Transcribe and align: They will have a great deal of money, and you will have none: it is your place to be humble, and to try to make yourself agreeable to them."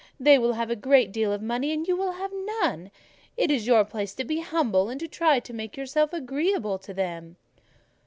They 0.19 0.39
will 0.39 0.53
have 0.53 0.71
a 0.71 0.75
great 0.75 1.11
deal 1.11 1.31
of 1.31 1.43
money, 1.43 1.71
and 1.71 1.87
you 1.87 1.95
will 1.95 2.13
have 2.13 2.31
none: 2.63 2.89
it 3.37 3.51
is 3.51 3.67
your 3.67 3.85
place 3.85 4.15
to 4.15 4.23
be 4.23 4.39
humble, 4.39 4.89
and 4.89 4.99
to 4.99 5.07
try 5.07 5.39
to 5.39 5.53
make 5.53 5.77
yourself 5.77 6.11
agreeable 6.11 6.79
to 6.79 6.91
them." 6.91 7.35